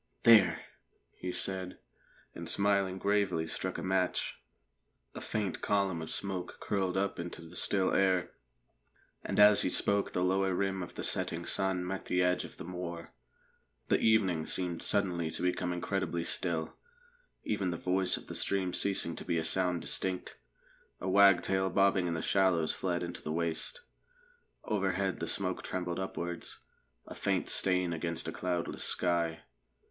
"There!" 0.23 0.59
he 1.15 1.31
said, 1.31 1.77
and 2.33 2.49
smiling 2.49 2.97
gravely 2.97 3.45
struck 3.45 3.77
a 3.77 3.83
match. 3.83 4.41
A 5.13 5.21
faint 5.21 5.61
column 5.61 6.01
of 6.01 6.09
smoke 6.09 6.57
curled 6.59 6.97
up 6.97 7.19
into 7.19 7.43
the 7.43 7.55
still 7.55 7.93
air, 7.93 8.31
and 9.23 9.39
as 9.39 9.61
he 9.61 9.69
spoke 9.69 10.11
the 10.13 10.23
lower 10.23 10.55
rim 10.55 10.81
of 10.81 10.95
the 10.95 11.03
setting 11.03 11.45
sun 11.45 11.85
met 11.85 12.05
the 12.05 12.23
edge 12.23 12.43
of 12.43 12.57
the 12.57 12.63
moor. 12.63 13.13
The 13.89 13.99
evening 13.99 14.47
seemed 14.47 14.81
suddenly 14.81 15.29
to 15.29 15.43
become 15.43 15.71
incredibly 15.71 16.23
still, 16.23 16.73
even 17.43 17.69
the 17.69 17.77
voice 17.77 18.17
of 18.17 18.25
the 18.25 18.33
stream 18.33 18.73
ceasing 18.73 19.15
to 19.17 19.23
be 19.23 19.37
a 19.37 19.45
sound 19.45 19.83
distinct. 19.83 20.35
A 20.99 21.07
wagtail 21.07 21.69
bobbing 21.69 22.07
in 22.07 22.15
the 22.15 22.23
shallows 22.23 22.73
fled 22.73 23.03
into 23.03 23.21
the 23.21 23.31
waste. 23.31 23.81
Overhead 24.63 25.19
the 25.19 25.27
smoke 25.27 25.61
trembled 25.61 25.99
upwards, 25.99 26.57
a 27.05 27.13
faint 27.13 27.51
stain 27.51 27.93
against 27.93 28.27
a 28.27 28.31
cloudless 28.31 28.83
sky. 28.83 29.41